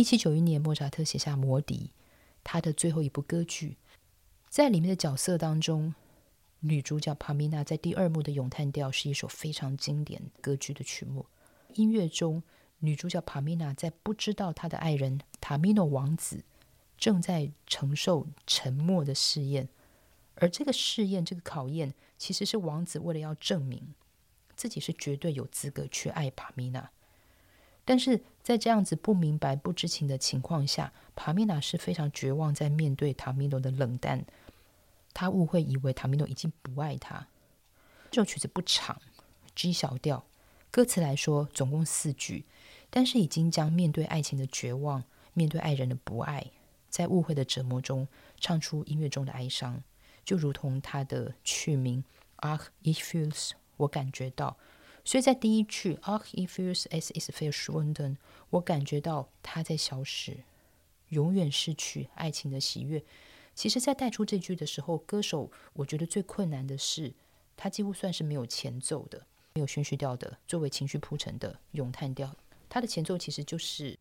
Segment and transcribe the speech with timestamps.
[0.00, 1.92] 一七九一年，莫扎特写下《魔笛》，
[2.42, 3.76] 他的最后一部歌剧，
[4.48, 5.94] 在里面的角色当中，
[6.60, 11.26] 女主角帕米娜在第二幕的咏叹调是一首非常经典歌剧的曲目。
[11.74, 12.42] 音乐中，
[12.78, 16.44] 女主角帕米娜在不知道她的爱人塔米诺王子
[16.96, 19.68] 正在承受沉默的试验，
[20.36, 23.92] 而这个试验、这个考验，其实是王子为了要证明
[24.56, 26.90] 自己是绝对有资格去爱帕米娜。
[27.90, 34.24] 但是在这样子不明白、不知情的情况下，帕米娜是非常绝望，在面对塔米诺的冷淡，
[35.12, 37.26] 他误会以为塔米诺已经不爱他。
[38.12, 39.02] 这首曲子不长
[39.56, 40.24] ，G 小调，
[40.70, 42.44] 歌词来说总共四句，
[42.90, 45.02] 但是已经将面对爱情的绝望、
[45.34, 46.46] 面对爱人的不爱，
[46.88, 48.06] 在误会的折磨中
[48.38, 49.82] 唱出音乐中的哀伤，
[50.24, 52.04] 就如同他的曲名
[52.36, 54.56] “Ah, it feels”，我感觉到。
[55.10, 58.14] 所以在第一句 a r c h i f u s as is verschwunden，
[58.50, 60.44] 我感觉到它在消失，
[61.08, 63.02] 永远失去爱情的喜悦。
[63.56, 67.12] 其实，在带出这句的时候，歌手我觉得最困难的是，
[67.56, 72.36] 他几乎算是没有前奏的，没有宣叙调的，作为情绪铺陈的咏叹调。
[72.68, 73.98] 它的前奏其实就是，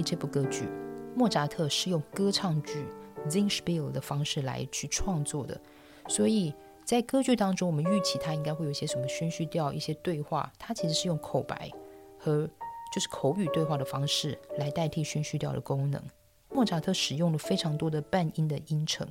[0.00, 0.68] 这部歌剧，
[1.16, 2.86] 莫扎特是用歌唱剧
[3.28, 5.60] Singspiel 的方式来去创作的，
[6.08, 6.54] 所以
[6.84, 11.70] 在歌剧当中，我们预期它应该会有一些什么宣叙调、一些对话，它其实是用口白
[12.18, 12.48] 和
[12.94, 16.00] 就是口语对话的方式来代替宣叙调的功能。
[16.50, 19.08] 莫扎特使用了非常多的半音的音程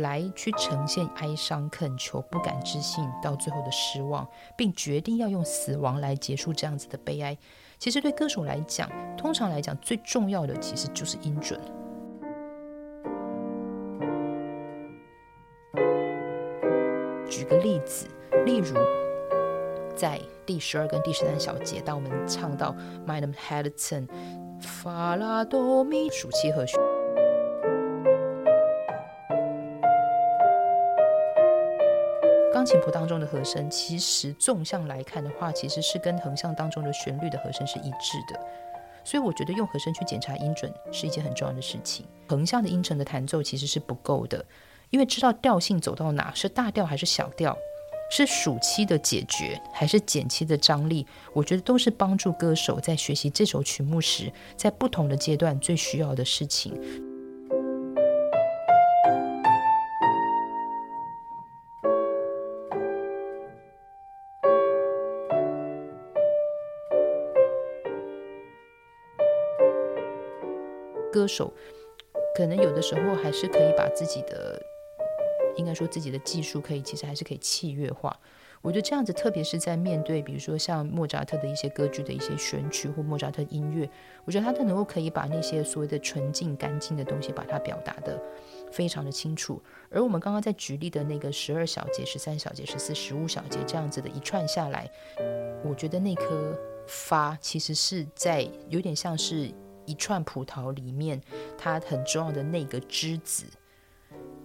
[0.00, 4.26] 来去呈现哀伤、恳求、不敢置信，到最后的失望，
[4.56, 7.36] 并决定要用死亡来结束这样子的悲哀。
[7.78, 11.60] 其实对歌手来讲，通常来讲最重要的其实就是音准。
[17.28, 18.06] 举个例子，
[18.44, 18.76] 例如
[19.96, 22.74] 在第十二跟第十三小节，当我们唱到
[23.06, 24.06] My name Hadton，
[24.60, 26.91] 法拉多米暑期和弦。
[32.62, 38.38] 钢琴谱当中的和声，其实纵向来看的话，其实是跟横向当中的旋律的和声是一致的。
[39.02, 42.06] 所以我觉得用和声去检查音准是一件很重要的事情。
[42.28, 44.46] 横向的音程的弹奏其实是不够的，
[44.90, 47.58] 因为知道调性走到哪是大调还是小调，
[48.12, 56.80] 是暑期的解决还是减期的张力，我觉得都是帮助歌手在学习这首曲目时，在不同的阶段最需要的事情。
[71.22, 71.52] 歌手
[72.34, 74.60] 可能有的时候还是可以把自己的，
[75.56, 78.18] 应该说自己的技术可以，其实还是可以器乐化。
[78.60, 83.88] 我觉得这样子，特别是在面对比如说像莫扎特的一些歌剧的一些选曲或莫扎特音乐，
[84.24, 88.20] 我觉得他都能够可以把那些所谓的纯净干净的东西，把它表达的
[88.72, 89.62] 非常的清楚。
[89.88, 94.90] 而我们刚刚在举例的那个十二小节、十三小节、十四、十五小节这样子的一串下来，
[95.64, 99.52] 我觉得那颗发其实是在有点像是。
[99.92, 101.20] 一串葡萄里面，
[101.58, 103.44] 它很重要的那个枝子，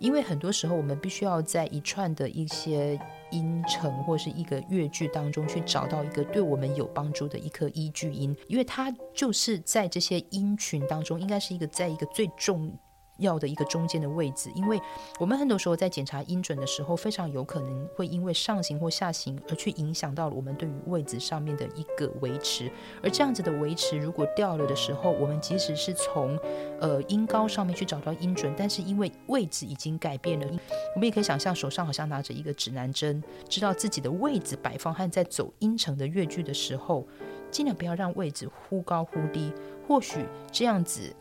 [0.00, 2.98] 因为很多时候我们必须要在一串的一些
[3.30, 12.76] 音程或是一个乐句当中去找到一个对我们有帮助的一颗依据音，因为它就是在这些音群当中，应该是一个在一个最重。
[13.18, 14.80] 要的一个中间的位置，因为
[15.20, 22.70] 我们很多时候在检查音准的时候，非常有可能会因为上行或下行而去影响到我们对于位置上面的一个维持。
[23.02, 26.38] 而这样子的维持如果掉了的时候，我们即使是从
[26.80, 30.46] 呃音高上面去找到音准，但是因为位置已经改变了，
[30.94, 37.06] 我们也可以想象手上好像拿着一个指南针，知道自己的位置摆放和在走音程的乐句的时候，
[37.50, 39.52] 尽量不要让位置忽高忽低。
[39.86, 41.14] 或许这样子。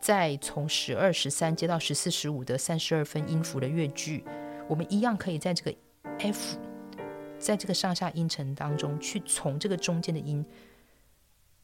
[0.00, 4.24] 再从十二、十三接到十四、十五的三十二分音符的乐句，
[4.68, 5.74] 我们一样可以在这个
[6.20, 6.56] F，
[7.38, 10.44] 在这个上下音程当中，去从这个中间的音，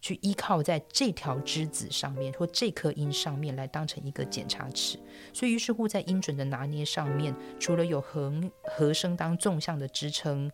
[0.01, 4.99] 去依靠在这条枝子上面或这颗音上面来当成一个检查尺。
[5.33, 10.51] 所以于是乎，在音准的拿捏上面，除了有横和声当纵向的支撑，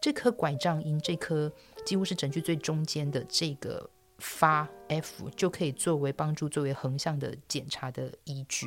[0.00, 1.50] 这颗拐杖音，这颗
[1.84, 3.90] 几乎是整句最中间的这个。
[4.18, 8.66] 发 f 就可以作为帮助作为横向的检查的依据。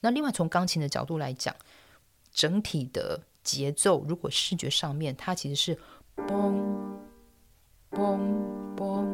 [0.00, 1.54] 那另外从钢琴的角度来讲
[2.38, 5.76] 整体的节奏如果视觉上面它其实是
[6.14, 6.54] 嘣
[7.90, 8.20] 嘣
[8.76, 9.04] 嘣，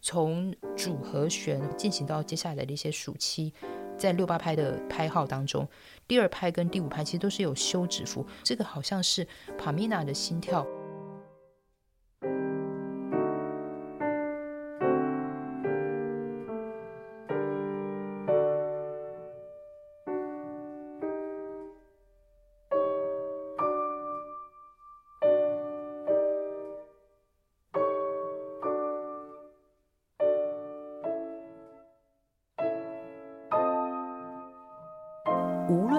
[0.00, 3.52] 从主和弦进行到接下来的一些属七，
[3.98, 5.68] 在六八拍的拍号当中，
[6.08, 9.28] 第二拍跟第五拍其实都是有休止符，这个好像是
[9.58, 10.66] 帕米娜的心跳。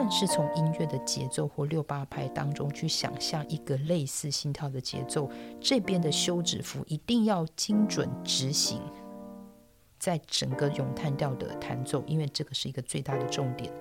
[0.09, 8.81] 是从音乐的节奏或六八拍当中去想象一个类似心跳的节奏，这边的休止符一定要精准执行，
[9.99, 13.71] 在整个咏叹调的弹奏，因为这个是一个最大的重点。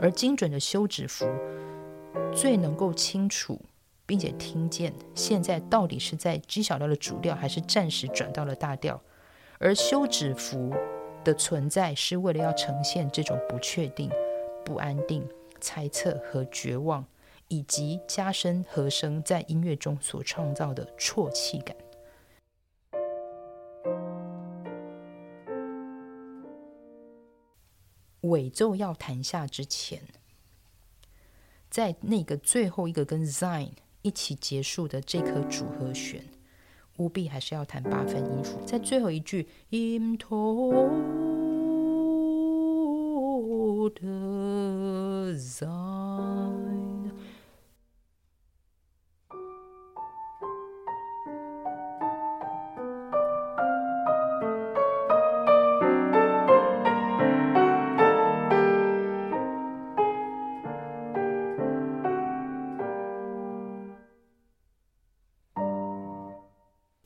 [0.00, 1.26] 而精准的休止符
[2.34, 3.60] 最能够清楚
[4.04, 9.00] 并且听见现在到底是在 G 小调的主调，还是暂时转到了大调。
[9.58, 10.72] 而休止符
[11.22, 14.10] 的存在是为了要呈现这种不确定、
[14.64, 15.22] 不安定。
[15.60, 17.04] 猜测和绝望，
[17.48, 21.76] 以及加深和声在音乐中所创造的啜泣感。
[28.22, 30.02] 尾奏要弹下之前，
[31.70, 33.70] 在那个最后一个跟 Zine
[34.02, 36.24] 一起结束的这颗主和弦，
[36.98, 38.60] 务必还是要弹八分音符。
[38.66, 40.16] 在最后一句 im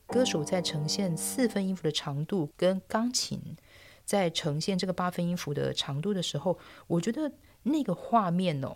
[0.07, 3.39] 歌手在呈现四分音符的长度，跟钢琴
[4.05, 6.57] 在呈现这个八分音符的长度的时候，
[6.87, 7.31] 我觉得
[7.65, 8.75] 那个画面哦，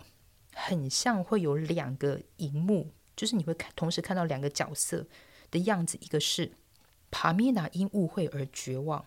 [0.54, 5.06] 很像会有两个荧幕，就是你会看同时看到两个角色
[5.50, 6.52] 的样子，一个是
[7.10, 9.04] 帕米娜因误会而绝望，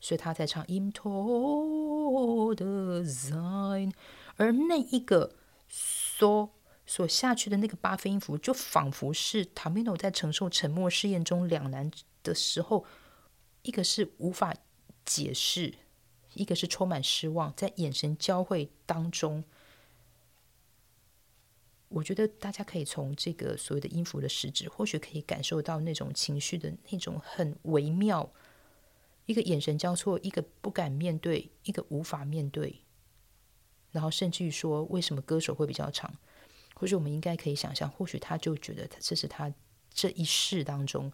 [0.00, 3.92] 所以他在唱 Into the Zine，
[4.36, 5.34] 而那一个
[5.68, 6.50] So。
[6.90, 11.90] 所下去的那个八分音符，就仿佛是塔米诺在承受沉默试验中两难
[12.22, 12.86] 的时候，
[13.60, 14.54] 一个是无法
[15.04, 15.74] 解释，
[16.38, 19.44] 一个是充满失望，在眼神交汇当中，
[21.88, 28.30] 我觉得大家可以从这个所谓的音符的实质，或许可以感受到那种情绪的那种很微妙，
[29.26, 32.82] 一个眼神交错，一个不敢面对，一个无法面对，
[33.90, 36.14] 然后甚至于说，为什么歌手会比较长？
[36.74, 39.52] 或许我们应该可以想象，或许他就觉得他这是他
[39.92, 41.12] 这一世当中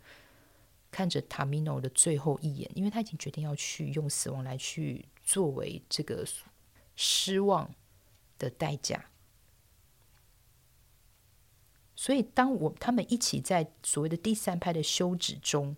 [0.90, 6.24] 看着塔米诺的最后一眼，因为他已经决定要去用死亡来去作为这个
[6.94, 7.74] 失望
[8.38, 9.06] 的代价。
[11.96, 15.76] 所以，当我他们一起在所谓的第三拍的休止中，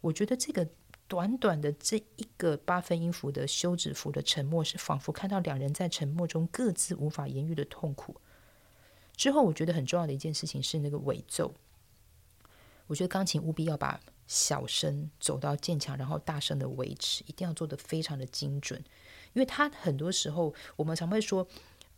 [0.00, 0.68] 我觉得这个
[1.08, 8.20] 短短的这一个八分音符的休止符的沉默，是仿佛看到两人在沉默中各自无法言喻的痛苦。
[9.16, 11.54] 之后，我觉得很重要的一件事情是那个尾奏。
[12.86, 18.78] 我觉得钢琴务必要把小声走到渐强，然后大声的维持，一定要做的非常的精准。
[19.32, 21.48] 因为它很多时候，我们常会说，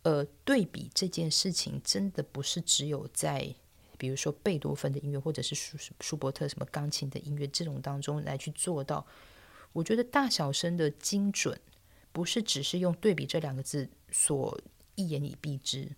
[0.01, 3.53] 呃，对比这件事情，真的不是只有在
[3.97, 9.05] 比如说贝多芬的音乐，或者是舒舒伯特什么钢琴的音乐这种当中来去做到。
[9.73, 11.59] 我觉得大小声的精准，
[12.11, 14.59] 不是只是用对比这两个字所
[14.95, 15.89] 一言以蔽之。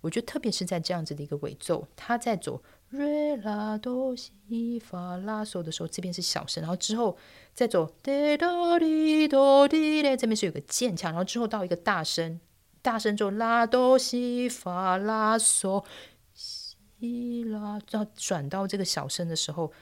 [0.00, 2.62] 我觉得，特别是在这样子的一个尾奏，他在走
[2.96, 7.18] 瑞拉哆西发拉嗦的时候，这边是小声，然后之后
[7.52, 12.40] 再走滴哆滴哆滴嘞，这边是有个渐强，然后之后到一个大声，
[12.82, 15.84] 大声就拉哆西发拉嗦
[16.32, 19.72] 西拉，要转到这个小声的时候，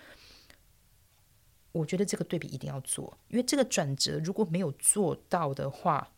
[1.73, 6.13] 我觉得这个对比一定要做，因为这个转折如果没有做到的话。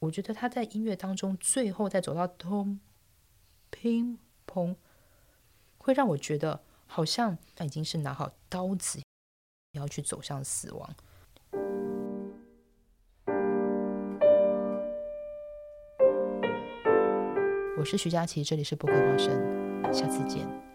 [0.00, 2.78] 我觉得他在音乐当中，最后再走到咚、
[3.68, 4.16] 乒、
[4.50, 4.74] 砰，
[5.76, 9.00] 会让我觉得好像他已经是拿好刀子，
[9.72, 10.94] 要去走向死亡。
[17.76, 19.30] 我是徐佳琪，这里是博客花生，
[19.92, 20.67] 下次见。